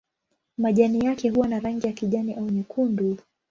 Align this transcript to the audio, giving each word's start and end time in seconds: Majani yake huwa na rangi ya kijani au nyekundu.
Majani 0.57 1.05
yake 1.05 1.29
huwa 1.29 1.47
na 1.47 1.59
rangi 1.59 1.87
ya 1.87 1.93
kijani 1.93 2.33
au 2.35 2.49
nyekundu. 2.49 3.17